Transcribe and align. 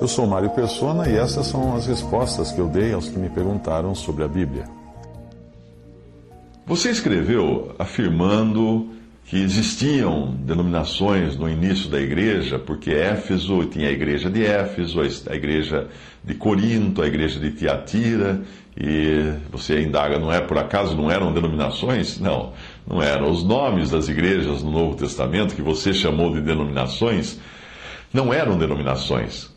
Eu 0.00 0.06
sou 0.06 0.28
Mário 0.28 0.50
Persona 0.50 1.08
e 1.08 1.16
essas 1.16 1.48
são 1.48 1.74
as 1.74 1.86
respostas 1.86 2.52
que 2.52 2.60
eu 2.60 2.68
dei 2.68 2.92
aos 2.92 3.08
que 3.08 3.18
me 3.18 3.28
perguntaram 3.28 3.96
sobre 3.96 4.22
a 4.22 4.28
Bíblia. 4.28 4.64
Você 6.64 6.90
escreveu 6.90 7.74
afirmando 7.80 8.90
que 9.24 9.36
existiam 9.42 10.36
denominações 10.38 11.36
no 11.36 11.48
início 11.48 11.90
da 11.90 12.00
igreja, 12.00 12.60
porque 12.60 12.92
Éfeso 12.92 13.64
tinha 13.64 13.88
a 13.88 13.90
igreja 13.90 14.30
de 14.30 14.44
Éfeso, 14.44 15.00
a 15.00 15.34
igreja 15.34 15.88
de 16.22 16.34
Corinto, 16.34 17.02
a 17.02 17.06
igreja 17.06 17.40
de 17.40 17.50
Tiatira, 17.50 18.40
e 18.76 19.34
você 19.50 19.82
indaga, 19.82 20.18
não 20.18 20.32
é 20.32 20.40
por 20.40 20.58
acaso 20.58 20.96
não 20.96 21.10
eram 21.10 21.32
denominações? 21.32 22.20
Não, 22.20 22.52
não 22.86 23.02
eram. 23.02 23.30
Os 23.30 23.42
nomes 23.42 23.90
das 23.90 24.08
igrejas 24.08 24.62
no 24.62 24.70
Novo 24.70 24.94
Testamento, 24.94 25.56
que 25.56 25.62
você 25.62 25.92
chamou 25.92 26.32
de 26.32 26.40
denominações, 26.40 27.40
não 28.14 28.32
eram 28.32 28.56
denominações, 28.56 29.50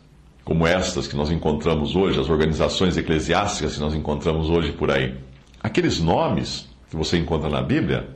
como 0.44 0.66
estas 0.66 1.06
que 1.06 1.16
nós 1.16 1.30
encontramos 1.30 1.94
hoje, 1.94 2.20
as 2.20 2.28
organizações 2.28 2.96
eclesiásticas 2.96 3.74
que 3.74 3.80
nós 3.80 3.94
encontramos 3.94 4.50
hoje 4.50 4.72
por 4.72 4.90
aí. 4.90 5.14
Aqueles 5.62 6.00
nomes 6.00 6.68
que 6.90 6.96
você 6.96 7.16
encontra 7.16 7.48
na 7.48 7.62
Bíblia 7.62 8.08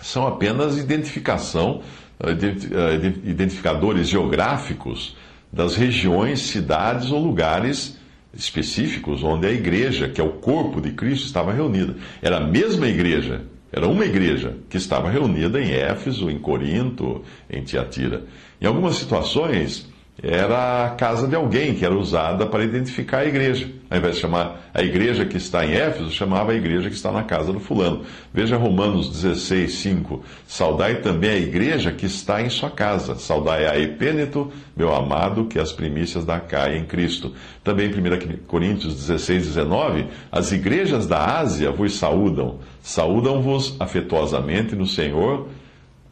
são 0.00 0.26
apenas 0.26 0.78
identificação, 0.78 1.82
eh, 2.20 2.30
eh, 2.30 3.12
identificadores 3.24 4.08
geográficos 4.08 5.16
das 5.52 5.76
regiões, 5.76 6.40
cidades 6.40 7.10
ou 7.10 7.22
lugares 7.22 7.98
específicos 8.34 9.22
onde 9.22 9.46
a 9.46 9.50
igreja, 9.50 10.08
que 10.08 10.20
é 10.20 10.24
o 10.24 10.34
corpo 10.34 10.80
de 10.80 10.92
Cristo, 10.92 11.26
estava 11.26 11.52
reunida. 11.52 11.96
Era 12.20 12.38
a 12.38 12.46
mesma 12.46 12.86
igreja, 12.86 13.42
era 13.72 13.86
uma 13.86 14.04
igreja 14.04 14.56
que 14.68 14.76
estava 14.76 15.10
reunida 15.10 15.60
em 15.60 15.72
Éfeso, 15.72 16.30
em 16.30 16.38
Corinto, 16.38 17.22
em 17.48 17.62
Tiatira. 17.62 18.24
Em 18.60 18.66
algumas 18.66 18.96
situações, 18.96 19.88
era 20.22 20.86
a 20.86 20.90
casa 20.90 21.28
de 21.28 21.36
alguém 21.36 21.74
que 21.74 21.84
era 21.84 21.94
usada 21.94 22.46
para 22.46 22.64
identificar 22.64 23.18
a 23.18 23.26
igreja. 23.26 23.70
Ao 23.90 23.98
invés 23.98 24.14
de 24.14 24.22
chamar 24.22 24.70
a 24.72 24.82
igreja 24.82 25.26
que 25.26 25.36
está 25.36 25.64
em 25.64 25.74
Éfeso, 25.74 26.10
chamava 26.10 26.52
a 26.52 26.54
igreja 26.54 26.88
que 26.88 26.96
está 26.96 27.12
na 27.12 27.22
casa 27.22 27.52
do 27.52 27.60
fulano. 27.60 28.02
Veja 28.32 28.56
Romanos 28.56 29.10
16, 29.10 29.74
5. 29.74 30.24
Saudai 30.46 31.02
também 31.02 31.30
a 31.30 31.36
igreja 31.36 31.92
que 31.92 32.06
está 32.06 32.40
em 32.40 32.48
sua 32.48 32.70
casa. 32.70 33.14
Saudai 33.16 33.66
a 33.66 33.78
Epêneto, 33.78 34.50
meu 34.74 34.94
amado, 34.94 35.44
que 35.44 35.58
as 35.58 35.70
primícias 35.70 36.24
da 36.24 36.40
Caia 36.40 36.78
em 36.78 36.86
Cristo. 36.86 37.34
Também 37.62 37.88
1 37.88 38.46
Coríntios 38.46 38.94
16, 38.94 39.48
19. 39.48 40.06
As 40.32 40.50
igrejas 40.50 41.06
da 41.06 41.38
Ásia 41.38 41.70
vos 41.70 41.94
saúdam. 41.94 42.60
Saúdam-vos 42.82 43.76
afetuosamente 43.78 44.74
no 44.74 44.86
Senhor 44.86 45.48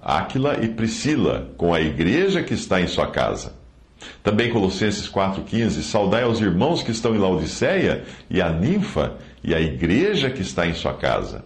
Áquila 0.02 0.58
e 0.62 0.68
Priscila, 0.68 1.48
com 1.56 1.72
a 1.72 1.80
igreja 1.80 2.42
que 2.42 2.52
está 2.52 2.78
em 2.78 2.86
sua 2.86 3.06
casa. 3.06 3.63
Também 4.22 4.50
Colossenses 4.50 5.08
4,15: 5.08 5.82
Saudai 5.82 6.22
aos 6.22 6.40
irmãos 6.40 6.82
que 6.82 6.90
estão 6.90 7.14
em 7.14 7.18
Laodiceia 7.18 8.04
e 8.30 8.40
a 8.40 8.50
ninfa 8.50 9.14
e 9.42 9.54
a 9.54 9.60
igreja 9.60 10.30
que 10.30 10.42
está 10.42 10.66
em 10.66 10.74
sua 10.74 10.94
casa. 10.94 11.44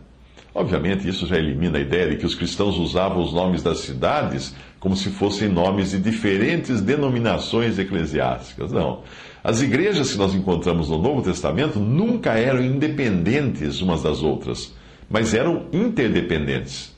Obviamente, 0.55 1.09
isso 1.09 1.27
já 1.27 1.37
elimina 1.37 1.79
a 1.79 1.81
ideia 1.81 2.09
de 2.09 2.17
que 2.17 2.27
os 2.27 2.35
cristãos 2.35 2.79
usavam 2.79 3.23
os 3.23 3.33
nomes 3.33 3.63
das 3.63 3.79
cidades 3.79 4.55
como 4.81 4.97
se 4.97 5.11
fossem 5.11 5.49
nomes 5.49 5.91
de 5.91 5.99
diferentes 5.99 6.81
denominações 6.81 7.79
eclesiásticas. 7.79 8.73
Não. 8.73 9.03
As 9.43 9.61
igrejas 9.61 10.13
que 10.13 10.19
nós 10.19 10.35
encontramos 10.35 10.89
no 10.89 10.99
Novo 10.99 11.23
Testamento 11.23 11.79
nunca 11.79 12.33
eram 12.33 12.63
independentes 12.63 13.81
umas 13.81 14.03
das 14.03 14.23
outras, 14.23 14.75
mas 15.09 15.35
eram 15.35 15.67
interdependentes. 15.73 16.97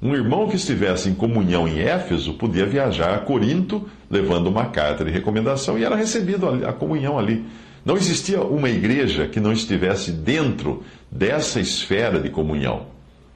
Um 0.00 0.14
irmão 0.14 0.46
que 0.46 0.56
estivesse 0.56 1.08
em 1.08 1.14
comunhão 1.14 1.66
em 1.66 1.80
Éfeso 1.80 2.34
podia 2.34 2.66
viajar 2.66 3.14
a 3.14 3.18
Corinto 3.18 3.88
levando 4.10 4.48
uma 4.48 4.66
carta 4.66 5.04
de 5.04 5.10
recomendação 5.10 5.78
e 5.78 5.84
era 5.84 5.96
recebido 5.96 6.46
a 6.66 6.72
comunhão 6.72 7.18
ali. 7.18 7.44
Não 7.84 7.96
existia 7.96 8.42
uma 8.42 8.68
igreja 8.68 9.26
que 9.26 9.40
não 9.40 9.52
estivesse 9.52 10.12
dentro 10.12 10.82
dessa 11.10 11.60
esfera 11.60 12.20
de 12.20 12.28
comunhão. 12.28 12.86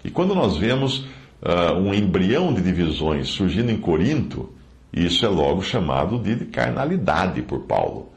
E 0.04 0.10
quando 0.10 0.34
nós 0.34 0.56
vemos 0.56 1.06
uh, 1.41 1.78
um 1.78 1.94
embrião 1.94 2.53
de 2.53 2.60
divisões 2.60 3.28
surgindo 3.28 3.71
em 3.71 3.78
Corinto, 3.78 4.50
isso 4.92 5.25
é 5.25 5.28
logo 5.28 5.62
chamado 5.62 6.19
de 6.19 6.44
carnalidade 6.47 7.42
por 7.42 7.60
Paulo. 7.60 8.10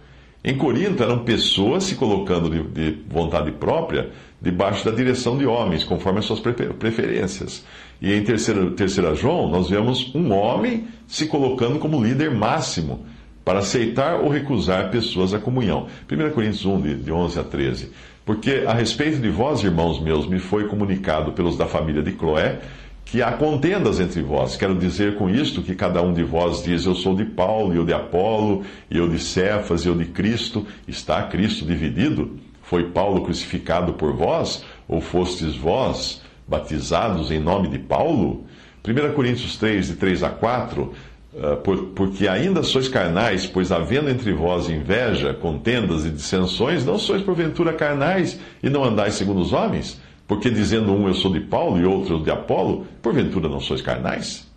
Em 0.44 0.58
Corinto 0.58 1.02
eram 1.02 1.20
pessoas 1.20 1.86
se 1.86 1.96
colocando 1.96 2.50
de, 2.50 2.64
de 2.64 2.98
vontade 3.08 3.52
própria 3.52 4.10
debaixo 4.44 4.84
da 4.84 4.92
direção 4.92 5.38
de 5.38 5.46
homens, 5.46 5.86
conforme 5.86 6.20
as 6.20 6.26
suas 6.26 6.42
preferências. 6.42 7.66
E 8.02 8.14
em 8.14 8.22
terceira, 8.22 8.70
terceira 8.72 9.16
João, 9.16 9.50
nós 9.50 9.70
vemos 9.70 10.14
um 10.14 10.34
homem 10.34 10.86
se 11.08 11.28
colocando 11.28 11.80
como 11.80 12.04
líder 12.04 12.30
máximo 12.30 13.06
para 13.46 13.60
aceitar 13.60 14.20
ou 14.20 14.28
recusar 14.28 14.92
pessoas 14.92 15.34
à 15.34 15.40
comunhão. 15.40 15.88
1 16.12 16.32
Coríntios 16.32 16.66
1, 16.66 16.82
de, 16.82 16.96
de 16.96 17.12
11 17.12 17.40
a 17.40 17.44
13. 17.44 17.92
Porque 18.26 18.66
a 18.68 18.74
respeito 18.74 19.20
de 19.20 19.30
vós, 19.30 19.64
irmãos 19.64 20.02
meus, 20.02 20.28
me 20.28 20.40
foi 20.40 20.68
comunicado 20.68 21.32
pelos 21.32 21.58
da 21.58 21.66
família 21.66 22.04
de 22.04 22.12
Cloé 22.12 22.60
que 23.06 23.22
há 23.22 23.32
contendas 23.34 24.00
entre 24.00 24.22
vós. 24.22 24.58
Quero 24.58 24.76
dizer 24.76 25.16
com 25.16 25.30
isto 25.30 25.62
que 25.62 25.76
cada 25.76 26.02
um 26.02 26.14
de 26.14 26.24
vós 26.24 26.64
diz: 26.64 26.86
Eu 26.86 26.96
sou 26.96 27.16
de 27.16 27.26
Paulo, 27.26 27.74
eu 27.74 27.86
de 27.86 27.94
Apolo, 27.94 28.64
eu 28.90 29.08
de 29.08 29.20
Cefas, 29.20 29.86
eu 29.86 29.96
de 29.96 30.06
Cristo. 30.06 30.66
Está 30.88 31.24
Cristo 31.24 31.66
dividido? 31.66 32.40
Foi 32.64 32.90
Paulo 32.90 33.24
crucificado 33.24 33.94
por 33.94 34.14
vós? 34.14 34.64
Ou 34.88 35.00
fostes 35.00 35.56
vós 35.56 36.22
batizados 36.48 37.30
em 37.30 37.40
nome 37.40 37.68
de 37.68 37.78
Paulo? 37.78 38.46
1 38.86 39.14
Coríntios 39.14 39.56
3, 39.58 39.88
de 39.88 39.96
3 39.96 40.24
a 40.24 40.30
4, 40.30 40.92
ah, 41.36 41.58
porque 41.96 42.28
ainda 42.28 42.62
sois 42.64 42.88
carnais, 42.88 43.46
pois 43.46 43.72
havendo 43.72 44.10
entre 44.10 44.32
vós 44.34 44.70
inveja, 44.70 45.34
contendas 45.34 46.06
e 46.06 46.10
dissensões, 46.10 46.86
não 46.86 46.98
sois 46.98 47.22
porventura 47.22 47.74
carnais 47.74 48.40
e 48.62 48.70
não 48.70 48.84
andais 48.84 49.16
segundo 49.16 49.42
os 49.42 49.54
homens? 49.54 50.02
Porque 50.28 50.50
dizendo 50.50 50.94
um 50.94 51.08
eu 51.08 51.14
sou 51.14 51.32
de 51.32 51.42
Paulo 51.42 51.80
e 51.80 51.86
outro 51.86 52.24
de 52.24 52.32
Apolo, 52.32 52.86
porventura 53.02 53.50
não 53.50 53.60
sois 53.60 53.82
carnais? 53.82 54.50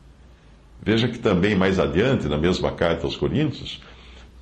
Veja 0.82 1.08
que 1.08 1.18
também 1.18 1.54
mais 1.54 1.80
adiante, 1.80 2.28
na 2.28 2.38
mesma 2.38 2.70
carta 2.70 3.06
aos 3.06 3.16
Coríntios, 3.16 3.80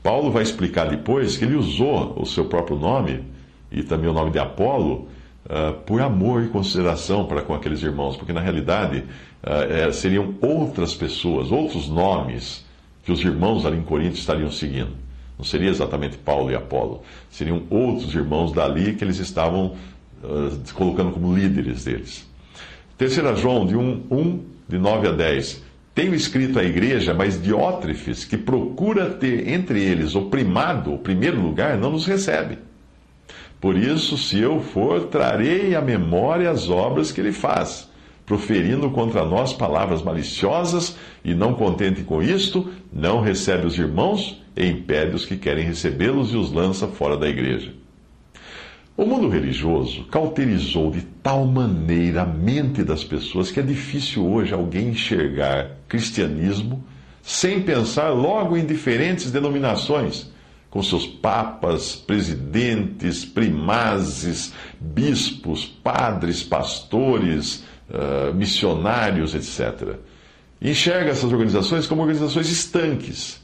Paulo 0.02 0.30
vai 0.30 0.42
explicar 0.42 0.88
depois 0.88 1.36
que 1.36 1.44
ele 1.44 1.56
usou 1.56 2.14
o 2.20 2.26
seu 2.26 2.44
próprio 2.44 2.76
nome 2.76 3.33
e 3.70 3.82
também 3.82 4.08
o 4.08 4.12
nome 4.12 4.30
de 4.30 4.38
Apolo 4.38 5.08
uh, 5.46 5.74
por 5.84 6.00
amor 6.00 6.42
e 6.44 6.48
consideração 6.48 7.26
para 7.26 7.42
com 7.42 7.54
aqueles 7.54 7.82
irmãos, 7.82 8.16
porque 8.16 8.32
na 8.32 8.40
realidade 8.40 9.04
uh, 9.42 9.92
seriam 9.92 10.34
outras 10.40 10.94
pessoas, 10.94 11.50
outros 11.50 11.88
nomes 11.88 12.64
que 13.04 13.12
os 13.12 13.20
irmãos 13.20 13.66
ali 13.66 13.78
em 13.78 13.82
Corinto 13.82 14.16
estariam 14.16 14.50
seguindo. 14.50 14.92
Não 15.36 15.44
seria 15.44 15.68
exatamente 15.68 16.16
Paulo 16.16 16.50
e 16.50 16.54
Apolo, 16.54 17.02
seriam 17.30 17.64
outros 17.68 18.14
irmãos 18.14 18.52
dali 18.52 18.94
que 18.94 19.04
eles 19.04 19.18
estavam 19.18 19.74
uh, 20.22 20.72
colocando 20.74 21.12
como 21.12 21.34
líderes 21.34 21.84
deles. 21.84 22.28
Terceira 22.96 23.34
João, 23.34 23.66
de 23.66 23.76
1, 23.76 24.06
1, 24.10 24.44
de 24.68 24.78
9 24.78 25.08
a 25.08 25.12
10. 25.12 25.62
Tenho 25.94 26.14
escrito 26.14 26.58
à 26.58 26.64
igreja, 26.64 27.14
mas 27.14 27.40
Diótrefes, 27.40 28.24
que 28.24 28.36
procura 28.36 29.10
ter 29.10 29.48
entre 29.48 29.80
eles 29.80 30.14
o 30.14 30.22
primado, 30.22 30.92
o 30.92 30.98
primeiro 30.98 31.40
lugar, 31.40 31.76
não 31.76 31.90
nos 31.90 32.06
recebe. 32.06 32.58
Por 33.64 33.78
isso, 33.78 34.18
se 34.18 34.38
eu 34.38 34.60
for, 34.60 35.04
trarei 35.04 35.74
à 35.74 35.80
memória 35.80 36.50
as 36.50 36.68
obras 36.68 37.10
que 37.10 37.18
ele 37.18 37.32
faz, 37.32 37.90
proferindo 38.26 38.90
contra 38.90 39.24
nós 39.24 39.54
palavras 39.54 40.02
maliciosas, 40.02 40.98
e 41.24 41.34
não 41.34 41.54
contente 41.54 42.02
com 42.02 42.22
isto, 42.22 42.70
não 42.92 43.22
recebe 43.22 43.66
os 43.66 43.78
irmãos 43.78 44.38
e 44.54 44.66
impede 44.66 45.16
os 45.16 45.24
que 45.24 45.38
querem 45.38 45.64
recebê-los 45.64 46.34
e 46.34 46.36
os 46.36 46.52
lança 46.52 46.88
fora 46.88 47.16
da 47.16 47.26
igreja. 47.26 47.72
O 48.98 49.06
mundo 49.06 49.30
religioso 49.30 50.04
cauterizou 50.08 50.90
de 50.90 51.00
tal 51.22 51.46
maneira 51.46 52.20
a 52.20 52.26
mente 52.26 52.84
das 52.84 53.02
pessoas 53.02 53.50
que 53.50 53.60
é 53.60 53.62
difícil 53.62 54.30
hoje 54.30 54.52
alguém 54.52 54.88
enxergar 54.88 55.70
cristianismo 55.88 56.84
sem 57.22 57.62
pensar 57.62 58.10
logo 58.10 58.58
em 58.58 58.66
diferentes 58.66 59.30
denominações 59.30 60.33
com 60.74 60.82
seus 60.82 61.06
papas, 61.06 61.94
presidentes, 61.94 63.24
primazes, 63.24 64.52
bispos, 64.80 65.64
padres, 65.64 66.42
pastores, 66.42 67.62
uh, 67.88 68.34
missionários, 68.34 69.36
etc. 69.36 69.94
enxerga 70.60 71.12
essas 71.12 71.32
organizações 71.32 71.86
como 71.86 72.02
organizações 72.02 72.50
estanques, 72.50 73.40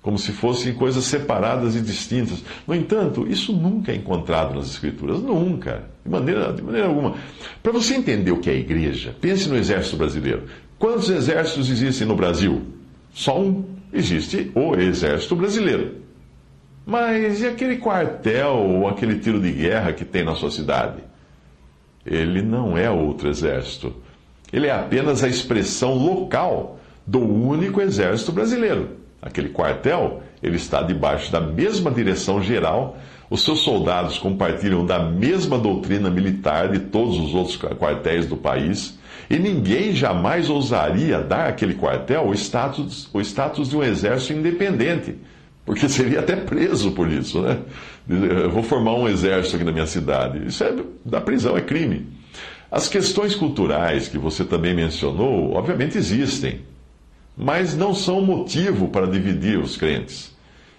como 0.00 0.18
se 0.18 0.32
fossem 0.32 0.72
coisas 0.72 1.04
separadas 1.04 1.76
e 1.76 1.82
distintas. 1.82 2.42
No 2.66 2.74
entanto, 2.74 3.26
isso 3.28 3.52
nunca 3.52 3.92
é 3.92 3.94
encontrado 3.94 4.54
nas 4.54 4.70
Escrituras, 4.70 5.20
nunca, 5.20 5.84
de 6.02 6.10
maneira, 6.10 6.54
de 6.54 6.62
maneira 6.62 6.86
alguma. 6.86 7.16
Para 7.62 7.72
você 7.72 7.96
entender 7.96 8.32
o 8.32 8.40
que 8.40 8.48
é 8.48 8.56
igreja, 8.56 9.14
pense 9.20 9.46
no 9.46 9.58
Exército 9.58 9.98
Brasileiro. 9.98 10.44
Quantos 10.78 11.10
exércitos 11.10 11.68
existem 11.68 12.08
no 12.08 12.16
Brasil? 12.16 12.62
Só 13.12 13.38
um. 13.38 13.62
Existe 13.92 14.50
o 14.54 14.74
Exército 14.74 15.36
Brasileiro. 15.36 16.02
Mas 16.86 17.40
e 17.40 17.46
aquele 17.46 17.78
quartel 17.78 18.56
ou 18.56 18.88
aquele 18.88 19.18
tiro 19.18 19.40
de 19.40 19.50
guerra 19.50 19.92
que 19.92 20.04
tem 20.04 20.22
na 20.22 20.34
sua 20.34 20.50
cidade? 20.50 21.02
Ele 22.04 22.42
não 22.42 22.76
é 22.76 22.90
outro 22.90 23.28
exército. 23.28 23.94
Ele 24.52 24.66
é 24.66 24.72
apenas 24.72 25.24
a 25.24 25.28
expressão 25.28 25.94
local 25.94 26.78
do 27.06 27.20
único 27.20 27.80
exército 27.80 28.32
brasileiro. 28.32 28.90
Aquele 29.20 29.48
quartel, 29.48 30.22
ele 30.42 30.56
está 30.56 30.82
debaixo 30.82 31.32
da 31.32 31.40
mesma 31.40 31.90
direção 31.90 32.42
geral, 32.42 32.98
os 33.30 33.42
seus 33.42 33.60
soldados 33.60 34.18
compartilham 34.18 34.84
da 34.84 34.98
mesma 34.98 35.58
doutrina 35.58 36.10
militar 36.10 36.68
de 36.68 36.78
todos 36.78 37.18
os 37.18 37.34
outros 37.34 37.56
quartéis 37.56 38.26
do 38.26 38.36
país, 38.36 38.98
e 39.30 39.38
ninguém 39.38 39.92
jamais 39.94 40.50
ousaria 40.50 41.20
dar 41.20 41.48
àquele 41.48 41.74
quartel 41.74 42.28
o 42.28 42.34
status, 42.34 43.08
o 43.14 43.20
status 43.22 43.70
de 43.70 43.76
um 43.76 43.82
exército 43.82 44.34
independente 44.34 45.16
porque 45.64 45.88
seria 45.88 46.20
até 46.20 46.36
preso 46.36 46.92
por 46.92 47.10
isso, 47.10 47.40
né? 47.40 47.58
Eu 48.08 48.50
vou 48.50 48.62
formar 48.62 48.94
um 48.94 49.08
exército 49.08 49.56
aqui 49.56 49.64
na 49.64 49.72
minha 49.72 49.86
cidade. 49.86 50.46
Isso 50.46 50.62
é 50.62 50.74
da 51.04 51.20
prisão, 51.20 51.56
é 51.56 51.62
crime. 51.62 52.06
As 52.70 52.88
questões 52.88 53.34
culturais 53.34 54.08
que 54.08 54.18
você 54.18 54.44
também 54.44 54.74
mencionou, 54.74 55.52
obviamente 55.54 55.96
existem, 55.96 56.62
mas 57.36 57.76
não 57.76 57.94
são 57.94 58.20
motivo 58.20 58.88
para 58.88 59.06
dividir 59.06 59.58
os 59.58 59.76
crentes. 59.76 60.33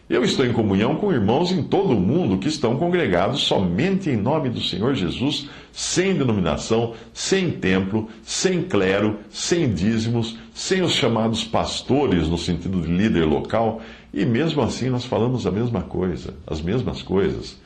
Eu 0.08 0.24
estou 0.24 0.46
em 0.46 0.54
comunhão 0.54 0.96
com 0.98 1.12
irmãos 1.12 1.52
em 1.52 1.64
todo 1.64 1.96
o 1.96 2.00
mundo 2.00 2.38
que 2.38 2.48
estão 2.48 2.78
congregados 2.78 3.42
somente 3.42 4.08
em 4.08 4.16
nome 4.16 4.50
do 4.50 4.62
Senhor 4.62 4.94
Jesus, 4.94 5.50
sem 5.72 6.14
denominação, 6.14 6.94
sem 7.12 7.50
templo, 7.50 8.08
sem 8.22 8.62
clero, 8.62 9.18
sem 9.32 9.74
dízimos, 9.74 10.38
sem 10.54 10.84
os 10.84 10.92
chamados 10.92 11.44
pastores 11.44 12.28
no 12.28 12.38
sentido 12.38 12.82
de 12.82 12.88
líder 12.88 13.26
local, 13.26 13.82
e 14.14 14.24
mesmo 14.26 14.62
assim 14.62 14.90
nós 14.90 15.06
falamos 15.06 15.48
a 15.48 15.52
mesma 15.52 15.82
coisa, 15.82 16.36
as 16.46 16.62
mesmas 16.62 17.02
coisas. 17.02 17.58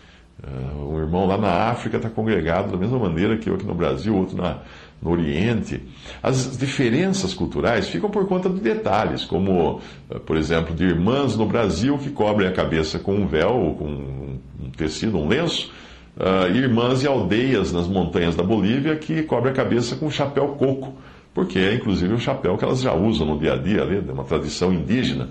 Uh, 0.42 0.94
um 0.94 0.98
irmão 0.98 1.28
lá 1.28 1.38
na 1.38 1.52
África 1.70 1.98
está 1.98 2.10
congregado 2.10 2.72
da 2.72 2.78
mesma 2.78 2.98
maneira 2.98 3.38
que 3.38 3.50
eu 3.50 3.56
aqui 3.56 3.66
no 3.66 3.76
Brasil, 3.76 4.16
outro 4.16 4.38
na, 4.38 4.60
no 5.01 5.12
Oriente. 5.12 5.81
As 6.22 6.57
diferenças 6.57 7.34
culturais 7.34 7.88
ficam 7.88 8.10
por 8.10 8.28
conta 8.28 8.50
de 8.50 8.60
detalhes, 8.60 9.24
como, 9.24 9.80
uh, 10.10 10.19
por 10.19 10.38
exemplo, 10.38 10.75
de 10.75 10.84
irmãs 10.84 11.36
no 11.36 11.46
Brasil 11.46 11.98
que 11.98 12.10
cobrem 12.10 12.48
a 12.48 12.51
cabeça 12.51 13.00
com 13.00 13.16
um 13.16 13.28
véu, 13.28 13.56
ou 13.56 13.75
com 13.75 13.86
um 13.86 14.69
tecido, 14.75 15.18
um 15.18 15.28
lenço, 15.28 15.72
uh, 16.18 16.54
irmãs 16.54 17.04
e 17.04 17.07
aldeias 17.07 17.72
nas 17.72 17.88
montanhas 17.88 18.36
da 18.36 18.44
Bolívia 18.44 18.96
que 18.96 19.24
cobrem 19.24 19.51
a 19.51 19.56
cabeça 19.56 19.96
com 19.96 20.07
um 20.07 20.12
chapéu 20.12 20.50
coco, 20.50 20.94
porque 21.34 21.60
é 21.60 21.74
inclusive 21.74 22.13
o 22.13 22.19
chapéu 22.19 22.57
que 22.57 22.66
elas 22.66 22.81
já 22.81 22.94
usam 22.94 23.25
no 23.25 23.40
dia 23.40 23.54
a 23.54 23.57
dia, 23.57 23.81
ali, 23.81 23.98
é 23.98 24.12
uma 24.12 24.24
tradição 24.24 24.74
indígena. 24.74 25.30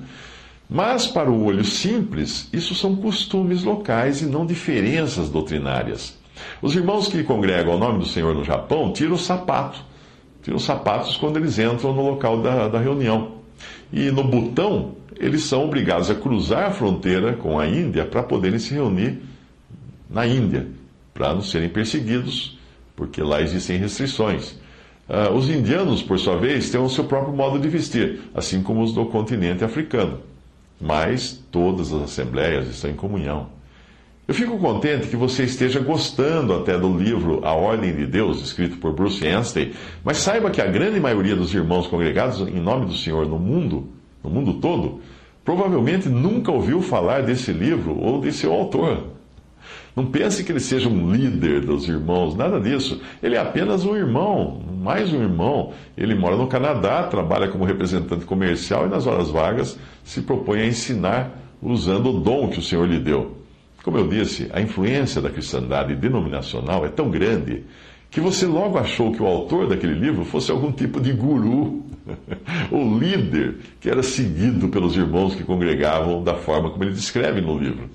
Mas, 0.71 1.07
para 1.07 1.31
o 1.31 1.45
olho 1.45 1.65
simples, 1.65 2.47
isso 2.53 2.75
são 2.75 2.95
costumes 2.95 3.65
locais 3.65 4.21
e 4.21 4.27
não 4.27 4.45
diferenças 4.45 5.31
doutrinárias. 5.31 6.18
Os 6.61 6.75
irmãos 6.75 7.09
que 7.09 7.23
congregam 7.23 7.73
ao 7.73 7.79
nome 7.79 7.99
do 7.99 8.07
Senhor 8.07 8.35
no 8.35 8.45
Japão 8.45 8.93
tiram 8.93 9.15
o 9.15 9.19
sapato. 9.19 9.85
Tiram 10.43 10.57
os 10.57 10.65
sapatos 10.65 11.17
quando 11.17 11.37
eles 11.37 11.59
entram 11.59 11.93
no 11.93 12.03
local 12.03 12.41
da, 12.41 12.69
da 12.69 12.79
reunião. 12.79 13.39
E 13.93 14.11
no 14.11 14.25
Butão, 14.25 14.93
eles 15.17 15.45
são 15.45 15.65
obrigados 15.65 16.11
a 16.11 16.15
cruzar 16.15 16.67
a 16.67 16.71
fronteira 16.71 17.35
com 17.35 17.59
a 17.59 17.67
Índia 17.67 18.05
para 18.05 18.23
poderem 18.23 18.59
se 18.59 18.75
reunir 18.75 19.21
na 20.09 20.27
Índia, 20.27 20.67
para 21.13 21.35
não 21.35 21.43
serem 21.43 21.69
perseguidos, 21.69 22.59
porque 22.95 23.23
lá 23.23 23.43
existem 23.43 23.79
restrições. 23.79 24.53
Uh, 25.09 25.33
os 25.35 25.49
indianos, 25.49 26.03
por 26.03 26.19
sua 26.19 26.37
vez, 26.37 26.71
têm 26.71 26.81
o 26.81 26.89
seu 26.89 27.05
próprio 27.05 27.35
modo 27.35 27.59
de 27.59 27.69
vestir, 27.69 28.21
assim 28.35 28.63
como 28.63 28.83
os 28.83 28.93
do 28.93 29.07
continente 29.07 29.65
africano 29.65 30.21
mas 30.81 31.33
todas 31.51 31.93
as 31.93 32.03
assembleias 32.03 32.69
estão 32.69 32.91
em 32.91 32.95
comunhão. 32.95 33.49
Eu 34.29 34.35
fico 34.35 34.59
contente 34.59 35.07
que 35.07 35.17
você 35.17 35.45
esteja 35.45 35.81
gostando 35.81 36.53
até 36.53 36.79
do 36.79 36.95
livro 36.95 37.41
A 37.47 37.55
Ordem 37.55 37.97
de 37.97 38.05
Deus, 38.05 38.43
escrito 38.43 38.77
por 38.77 38.93
Bruce 38.93 39.27
Anstey, 39.27 39.73
mas 40.05 40.19
saiba 40.19 40.51
que 40.51 40.61
a 40.61 40.67
grande 40.67 41.01
maioria 41.01 41.35
dos 41.35 41.55
irmãos 41.55 41.87
congregados 41.87 42.41
em 42.41 42.61
nome 42.61 42.85
do 42.85 42.95
Senhor 42.95 43.27
no 43.27 43.39
mundo, 43.39 43.89
no 44.23 44.29
mundo 44.29 44.53
todo, 44.61 45.01
provavelmente 45.43 46.11
nunca 46.11 46.53
ouviu 46.53 46.83
falar 46.83 47.23
desse 47.23 47.53
livro 47.53 47.99
ou 47.99 48.21
de 48.21 48.31
seu 48.31 48.53
autor. 48.53 49.03
Não 49.97 50.05
pense 50.05 50.45
que 50.45 50.53
ele 50.53 50.61
seja 50.61 50.91
um 50.91 51.11
líder 51.11 51.63
dos 51.63 51.89
irmãos, 51.89 52.37
nada 52.37 52.61
disso. 52.61 53.01
Ele 53.23 53.35
é 53.35 53.39
apenas 53.39 53.87
um 53.87 53.97
irmão, 53.97 54.61
mais 54.83 55.11
um 55.11 55.23
irmão. 55.23 55.73
Ele 55.97 56.15
mora 56.15 56.37
no 56.37 56.49
Canadá, 56.49 57.03
trabalha 57.05 57.49
como 57.49 57.65
representante 57.65 58.27
comercial 58.27 58.85
e 58.85 58.91
nas 58.91 59.07
horas 59.07 59.31
vagas 59.31 59.79
se 60.05 60.21
propõe 60.21 60.61
a 60.61 60.67
ensinar 60.67 61.31
usando 61.63 62.11
o 62.11 62.21
dom 62.21 62.49
que 62.49 62.59
o 62.59 62.63
Senhor 62.63 62.87
lhe 62.87 62.99
deu. 62.99 63.39
Como 63.89 63.97
eu 63.97 64.07
disse, 64.07 64.51
a 64.53 64.61
influência 64.61 65.19
da 65.19 65.31
cristandade 65.31 65.95
denominacional 65.95 66.85
é 66.85 66.91
tão 66.91 67.09
grande 67.09 67.65
que 68.11 68.21
você 68.21 68.45
logo 68.45 68.77
achou 68.77 69.13
que 69.13 69.23
o 69.23 69.27
autor 69.27 69.67
daquele 69.67 69.95
livro 69.95 70.27
fosse 70.27 70.51
algum 70.51 70.71
tipo 70.71 71.01
de 71.01 71.11
guru, 71.11 71.87
ou 72.71 72.99
líder 72.99 73.55
que 73.81 73.89
era 73.89 74.03
seguido 74.03 74.69
pelos 74.69 74.95
irmãos 74.95 75.35
que 75.35 75.43
congregavam 75.43 76.23
da 76.23 76.35
forma 76.35 76.69
como 76.69 76.85
ele 76.85 76.93
descreve 76.93 77.41
no 77.41 77.59
livro 77.59 77.89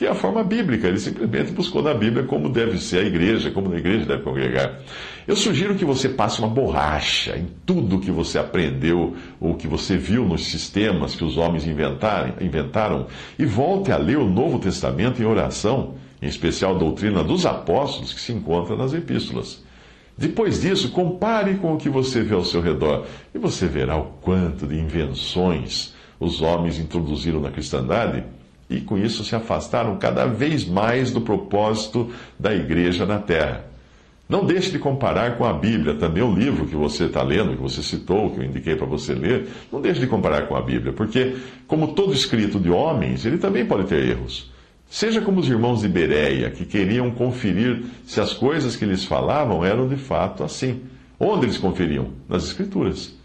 que 0.00 0.06
é 0.06 0.08
a 0.08 0.14
forma 0.14 0.42
bíblica. 0.42 0.88
Ele 0.88 0.98
simplesmente 0.98 1.52
buscou 1.52 1.82
na 1.82 1.92
Bíblia 1.92 2.24
como 2.24 2.48
deve 2.48 2.78
ser 2.78 3.00
a 3.00 3.06
igreja, 3.06 3.50
como 3.50 3.70
a 3.70 3.76
igreja 3.76 4.06
deve 4.06 4.22
congregar. 4.22 4.80
Eu 5.28 5.36
sugiro 5.36 5.74
que 5.74 5.84
você 5.84 6.08
passe 6.08 6.38
uma 6.38 6.48
borracha 6.48 7.36
em 7.36 7.46
tudo 7.66 8.00
que 8.00 8.10
você 8.10 8.38
aprendeu 8.38 9.14
ou 9.38 9.56
que 9.56 9.68
você 9.68 9.98
viu 9.98 10.24
nos 10.24 10.46
sistemas 10.46 11.14
que 11.14 11.22
os 11.22 11.36
homens 11.36 11.66
inventaram 11.66 13.08
e 13.38 13.44
volte 13.44 13.92
a 13.92 13.98
ler 13.98 14.16
o 14.16 14.26
Novo 14.26 14.58
Testamento 14.58 15.20
em 15.20 15.26
oração, 15.26 15.96
em 16.22 16.28
especial 16.28 16.76
a 16.76 16.78
doutrina 16.78 17.22
dos 17.22 17.44
apóstolos 17.44 18.14
que 18.14 18.22
se 18.22 18.32
encontra 18.32 18.74
nas 18.74 18.94
epístolas. 18.94 19.62
Depois 20.16 20.62
disso, 20.62 20.92
compare 20.92 21.56
com 21.56 21.74
o 21.74 21.76
que 21.76 21.90
você 21.90 22.22
vê 22.22 22.34
ao 22.34 22.44
seu 22.44 22.62
redor 22.62 23.04
e 23.34 23.38
você 23.38 23.66
verá 23.66 23.98
o 23.98 24.04
quanto 24.22 24.66
de 24.66 24.80
invenções 24.80 25.92
os 26.18 26.40
homens 26.40 26.78
introduziram 26.78 27.38
na 27.38 27.50
cristandade 27.50 28.24
e 28.70 28.80
com 28.80 28.96
isso 28.96 29.24
se 29.24 29.34
afastaram 29.34 29.96
cada 29.96 30.26
vez 30.26 30.64
mais 30.64 31.10
do 31.10 31.20
propósito 31.20 32.10
da 32.38 32.54
igreja 32.54 33.04
na 33.04 33.18
terra. 33.18 33.64
Não 34.28 34.44
deixe 34.44 34.70
de 34.70 34.78
comparar 34.78 35.36
com 35.36 35.44
a 35.44 35.52
Bíblia, 35.52 35.96
também 35.96 36.22
o 36.22 36.32
livro 36.32 36.64
que 36.64 36.76
você 36.76 37.06
está 37.06 37.20
lendo, 37.20 37.56
que 37.56 37.60
você 37.60 37.82
citou, 37.82 38.30
que 38.30 38.38
eu 38.38 38.44
indiquei 38.44 38.76
para 38.76 38.86
você 38.86 39.12
ler. 39.12 39.48
Não 39.72 39.80
deixe 39.80 39.98
de 39.98 40.06
comparar 40.06 40.46
com 40.46 40.54
a 40.54 40.62
Bíblia, 40.62 40.92
porque, 40.92 41.34
como 41.66 41.94
todo 41.94 42.12
escrito 42.12 42.60
de 42.60 42.70
homens, 42.70 43.26
ele 43.26 43.38
também 43.38 43.66
pode 43.66 43.88
ter 43.88 44.08
erros. 44.08 44.48
Seja 44.88 45.20
como 45.20 45.40
os 45.40 45.48
irmãos 45.48 45.80
de 45.80 45.88
Bereia, 45.88 46.48
que 46.48 46.64
queriam 46.64 47.10
conferir 47.10 47.82
se 48.04 48.20
as 48.20 48.32
coisas 48.32 48.76
que 48.76 48.84
lhes 48.84 49.04
falavam 49.04 49.64
eram 49.64 49.88
de 49.88 49.96
fato 49.96 50.44
assim. 50.44 50.82
Onde 51.18 51.46
eles 51.46 51.58
conferiam? 51.58 52.10
Nas 52.28 52.44
Escrituras. 52.44 53.19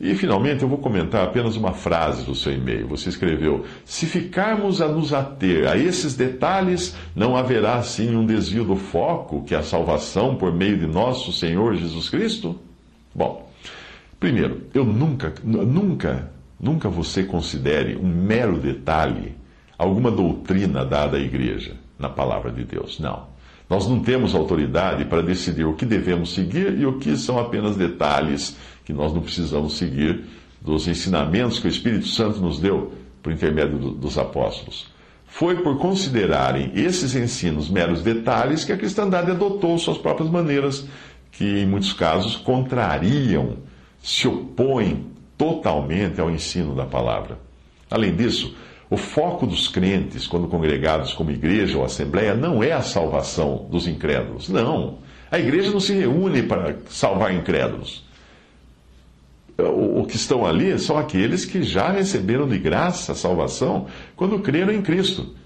E, 0.00 0.14
finalmente, 0.14 0.62
eu 0.62 0.68
vou 0.68 0.78
comentar 0.78 1.22
apenas 1.22 1.56
uma 1.56 1.74
frase 1.74 2.24
do 2.24 2.34
seu 2.34 2.54
e-mail. 2.54 2.88
Você 2.88 3.10
escreveu: 3.10 3.66
Se 3.84 4.06
ficarmos 4.06 4.80
a 4.80 4.88
nos 4.88 5.12
ater 5.12 5.68
a 5.68 5.76
esses 5.76 6.16
detalhes, 6.16 6.96
não 7.14 7.36
haverá 7.36 7.74
assim 7.74 8.16
um 8.16 8.24
desvio 8.24 8.64
do 8.64 8.76
foco, 8.76 9.44
que 9.44 9.54
é 9.54 9.58
a 9.58 9.62
salvação 9.62 10.36
por 10.36 10.54
meio 10.54 10.78
de 10.78 10.86
nosso 10.86 11.32
Senhor 11.34 11.74
Jesus 11.74 12.08
Cristo? 12.08 12.58
Bom, 13.14 13.50
primeiro, 14.18 14.62
eu 14.72 14.86
nunca, 14.86 15.34
nunca, 15.44 16.30
nunca 16.58 16.88
você 16.88 17.24
considere 17.24 17.96
um 17.96 18.08
mero 18.08 18.58
detalhe 18.58 19.34
alguma 19.76 20.10
doutrina 20.10 20.84
dada 20.84 21.18
à 21.18 21.20
igreja 21.20 21.74
na 21.98 22.08
palavra 22.08 22.50
de 22.50 22.64
Deus. 22.64 22.98
Não. 22.98 23.28
Nós 23.70 23.86
não 23.86 24.00
temos 24.00 24.34
autoridade 24.34 25.04
para 25.04 25.22
decidir 25.22 25.64
o 25.64 25.74
que 25.74 25.86
devemos 25.86 26.34
seguir 26.34 26.76
e 26.76 26.84
o 26.84 26.98
que 26.98 27.16
são 27.16 27.38
apenas 27.38 27.76
detalhes 27.76 28.56
que 28.84 28.92
nós 28.92 29.14
não 29.14 29.22
precisamos 29.22 29.78
seguir 29.78 30.24
dos 30.60 30.88
ensinamentos 30.88 31.60
que 31.60 31.68
o 31.68 31.70
Espírito 31.70 32.08
Santo 32.08 32.40
nos 32.40 32.58
deu 32.58 32.92
por 33.22 33.32
intermédio 33.32 33.78
dos 33.78 34.18
apóstolos. 34.18 34.88
Foi 35.24 35.62
por 35.62 35.78
considerarem 35.78 36.72
esses 36.74 37.14
ensinos 37.14 37.70
meros 37.70 38.02
detalhes 38.02 38.64
que 38.64 38.72
a 38.72 38.76
cristandade 38.76 39.30
adotou 39.30 39.78
suas 39.78 39.96
próprias 39.96 40.28
maneiras, 40.28 40.84
que 41.30 41.60
em 41.60 41.66
muitos 41.66 41.92
casos 41.92 42.34
contrariam, 42.34 43.58
se 44.02 44.26
opõem 44.26 45.06
totalmente 45.38 46.20
ao 46.20 46.28
ensino 46.28 46.74
da 46.74 46.86
palavra. 46.86 47.38
Além 47.88 48.16
disso, 48.16 48.52
o 48.90 48.96
foco 48.96 49.46
dos 49.46 49.68
crentes, 49.68 50.26
quando 50.26 50.48
congregados 50.48 51.14
como 51.14 51.30
igreja 51.30 51.78
ou 51.78 51.84
assembleia, 51.84 52.34
não 52.34 52.60
é 52.60 52.72
a 52.72 52.82
salvação 52.82 53.68
dos 53.70 53.86
incrédulos. 53.86 54.48
Não. 54.48 54.98
A 55.30 55.38
igreja 55.38 55.70
não 55.70 55.78
se 55.78 55.94
reúne 55.94 56.42
para 56.42 56.76
salvar 56.88 57.32
incrédulos. 57.32 58.04
o 59.56 60.04
que 60.06 60.16
estão 60.16 60.44
ali 60.44 60.76
são 60.78 60.98
aqueles 60.98 61.44
que 61.44 61.62
já 61.62 61.90
receberam 61.92 62.48
de 62.48 62.58
graça 62.58 63.12
a 63.12 63.14
salvação 63.14 63.86
quando 64.16 64.40
creram 64.40 64.72
em 64.72 64.82
Cristo. 64.82 65.36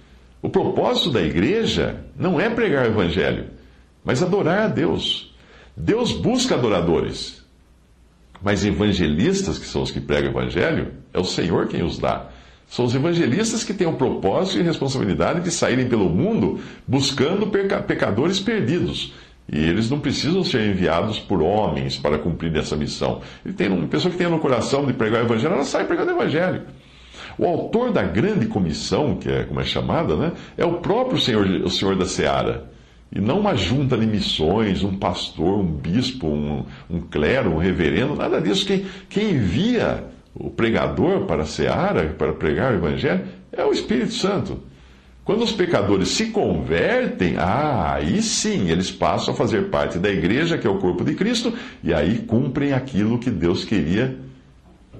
O 0.40 0.48
propósito 0.48 1.10
da 1.10 1.20
igreja 1.20 2.04
não 2.16 2.40
é 2.40 2.48
pregar 2.48 2.86
o 2.86 2.90
evangelho, 2.92 3.50
mas 4.02 4.22
adorar 4.22 4.60
a 4.60 4.68
Deus. 4.68 5.34
Deus 5.76 6.12
busca 6.12 6.54
adoradores, 6.54 7.44
mas 8.42 8.64
evangelistas, 8.64 9.58
que 9.58 9.66
são 9.66 9.82
os 9.82 9.90
que 9.90 10.00
pregam 10.00 10.32
o 10.32 10.40
evangelho, 10.40 10.92
é 11.12 11.18
o 11.18 11.24
Senhor 11.24 11.66
quem 11.66 11.82
os 11.82 11.98
dá. 11.98 12.30
São 12.68 12.84
os 12.84 12.94
evangelistas 12.94 13.62
que 13.62 13.74
têm 13.74 13.86
o 13.86 13.94
propósito 13.94 14.58
e 14.58 14.62
responsabilidade 14.62 15.40
de 15.40 15.50
saírem 15.50 15.88
pelo 15.88 16.08
mundo 16.08 16.60
buscando 16.86 17.46
pecadores 17.46 18.40
perdidos 18.40 19.12
e 19.50 19.58
eles 19.58 19.90
não 19.90 20.00
precisam 20.00 20.42
ser 20.42 20.70
enviados 20.70 21.18
por 21.18 21.42
homens 21.42 21.98
para 21.98 22.18
cumprir 22.18 22.56
essa 22.56 22.76
missão. 22.76 23.20
Ele 23.44 23.54
tem 23.54 23.68
uma 23.68 23.86
pessoa 23.86 24.10
que 24.10 24.16
tem 24.16 24.28
no 24.28 24.38
coração 24.38 24.86
de 24.86 24.92
pregar 24.92 25.22
o 25.22 25.26
evangelho, 25.26 25.54
ela 25.54 25.64
sai 25.64 25.84
pregando 25.84 26.12
o 26.12 26.14
evangelho. 26.14 26.62
O 27.36 27.46
autor 27.46 27.92
da 27.92 28.02
grande 28.02 28.46
comissão, 28.46 29.16
que 29.16 29.28
é 29.28 29.44
como 29.44 29.60
é 29.60 29.64
chamada, 29.64 30.16
né, 30.16 30.32
é 30.56 30.64
o 30.64 30.74
próprio 30.74 31.18
Senhor, 31.18 31.46
o 31.46 31.70
Senhor 31.70 31.96
da 31.96 32.06
Seara. 32.06 32.70
E 33.12 33.20
não 33.20 33.40
uma 33.40 33.54
junta 33.54 33.96
de 33.96 34.06
missões, 34.06 34.82
um 34.82 34.96
pastor, 34.96 35.60
um 35.60 35.66
bispo, 35.66 36.26
um, 36.26 36.64
um 36.90 37.00
clero, 37.00 37.52
um 37.52 37.58
reverendo, 37.58 38.16
nada 38.16 38.40
disso. 38.40 38.66
Quem, 38.66 38.86
quem 39.08 39.32
envia 39.32 40.04
o 40.34 40.50
pregador 40.50 41.26
para 41.26 41.42
a 41.42 41.46
Seara, 41.46 42.14
para 42.18 42.32
pregar 42.32 42.72
o 42.72 42.76
Evangelho, 42.76 43.24
é 43.52 43.64
o 43.64 43.72
Espírito 43.72 44.12
Santo. 44.12 44.60
Quando 45.24 45.42
os 45.42 45.52
pecadores 45.52 46.08
se 46.08 46.26
convertem, 46.26 47.36
ah, 47.38 47.94
aí 47.94 48.20
sim 48.20 48.68
eles 48.70 48.90
passam 48.90 49.32
a 49.32 49.36
fazer 49.36 49.70
parte 49.70 49.98
da 49.98 50.10
igreja, 50.10 50.58
que 50.58 50.66
é 50.66 50.70
o 50.70 50.78
corpo 50.78 51.02
de 51.02 51.14
Cristo, 51.14 51.54
e 51.82 51.94
aí 51.94 52.18
cumprem 52.18 52.74
aquilo 52.74 53.18
que 53.18 53.30
Deus 53.30 53.64
queria 53.64 54.18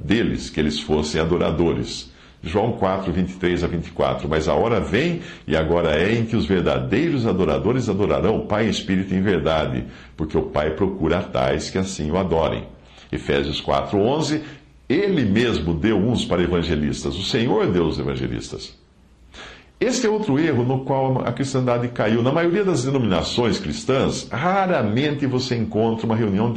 deles, 0.03 0.49
que 0.49 0.59
eles 0.59 0.81
fossem 0.81 1.21
adoradores. 1.21 2.11
João 2.43 2.73
4, 2.73 3.13
23 3.13 3.65
a 3.65 3.67
24. 3.67 4.29
Mas 4.29 4.49
a 4.49 4.55
hora 4.55 4.81
vem, 4.81 5.21
e 5.47 5.57
agora 5.57 5.95
é, 5.95 6.15
em 6.15 6.25
que 6.25 6.37
os 6.37 6.47
verdadeiros 6.47 7.27
adoradores 7.27 7.89
adorarão 7.89 8.37
o 8.37 8.47
Pai 8.47 8.67
em 8.67 8.71
espírito 8.71 9.15
em 9.15 9.23
verdade, 9.23 9.85
porque 10.17 10.37
o 10.37 10.43
Pai 10.43 10.71
procura 10.71 11.23
tais 11.23 11.71
que 11.71 11.79
assim 11.79 12.11
o 12.11 12.19
adorem. 12.19 12.65
Efésios 13.11 13.61
4, 13.61 13.99
11. 13.99 14.43
Ele 14.95 15.25
mesmo 15.25 15.75
deu 15.75 15.97
uns 15.97 16.25
para 16.25 16.41
evangelistas, 16.41 17.17
o 17.17 17.23
Senhor 17.25 17.67
deu 17.67 17.85
os 17.85 17.99
evangelistas. 17.99 18.79
Este 19.81 20.07
é 20.07 20.09
outro 20.09 20.39
erro 20.39 20.63
no 20.63 20.85
qual 20.85 21.27
a 21.27 21.33
cristandade 21.33 21.89
caiu. 21.89 22.23
Na 22.23 22.31
maioria 22.31 22.65
das 22.65 22.85
denominações 22.85 23.59
cristãs, 23.59 24.29
raramente 24.31 25.27
você 25.27 25.57
encontra 25.57 26.07
uma 26.07 26.15
reunião 26.15 26.55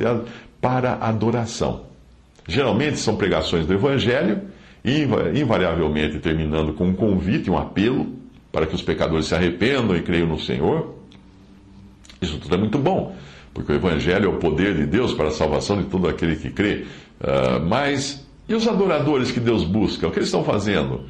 para 0.62 0.94
adoração. 1.02 1.88
Geralmente 2.48 3.00
são 3.00 3.16
pregações 3.16 3.66
do 3.66 3.74
Evangelho, 3.74 4.42
invariavelmente 4.86 6.20
terminando 6.20 6.74
com 6.74 6.90
um 6.90 6.94
convite, 6.94 7.50
um 7.50 7.58
apelo 7.58 8.08
para 8.52 8.68
que 8.68 8.76
os 8.76 8.84
pecadores 8.84 9.26
se 9.26 9.36
arrependam 9.36 9.96
e 9.98 10.02
creiam 10.04 10.28
no 10.28 10.40
Senhor. 10.40 10.96
Isso 12.22 12.38
tudo 12.38 12.54
é 12.54 12.58
muito 12.58 12.78
bom, 12.78 13.16
porque 13.52 13.72
o 13.72 13.76
Evangelho 13.76 14.26
é 14.26 14.30
o 14.30 14.38
poder 14.38 14.76
de 14.76 14.86
Deus 14.86 15.14
para 15.14 15.30
a 15.30 15.32
salvação 15.32 15.82
de 15.82 15.86
todo 15.86 16.08
aquele 16.08 16.36
que 16.36 16.52
crê. 16.52 16.86
Uh, 17.20 17.66
mas 17.68 18.27
e 18.48 18.54
os 18.54 18.68
adoradores 18.68 19.32
que 19.32 19.40
Deus 19.40 19.64
busca? 19.64 20.08
O 20.08 20.12
que 20.12 20.20
eles 20.20 20.30
estão 20.30 20.44
fazendo? 20.44 21.02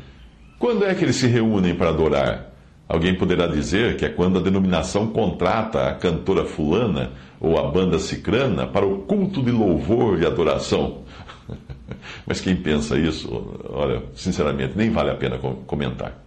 Quando 0.58 0.86
é 0.86 0.96
que 0.96 1.04
eles 1.04 1.16
se 1.16 1.28
reúnem 1.28 1.76
para 1.76 1.90
adorar? 1.90 2.54
Alguém 2.90 3.16
poderá 3.16 3.48
dizer 3.48 3.98
que 3.98 4.06
é 4.06 4.10
quando 4.10 4.40
a 4.40 4.42
denominação 4.42 5.08
contrata 5.08 5.88
a 5.90 5.94
cantora 5.94 6.46
fulana 6.46 7.12
ou 7.40 7.60
a 7.60 7.70
banda 7.70 8.00
cicrana 8.00 8.66
para 8.66 8.86
o 8.86 9.00
culto 9.00 9.44
de 9.44 9.52
louvor 9.52 10.22
e 10.22 10.26
adoração. 10.26 11.04
Mas 12.26 12.40
quem 12.40 12.56
pensa 12.56 12.98
isso, 12.98 13.30
olha, 13.70 14.04
sinceramente, 14.16 14.74
nem 14.76 14.90
vale 14.90 15.12
a 15.12 15.16
pena 15.16 15.38
comentar. 15.38 16.27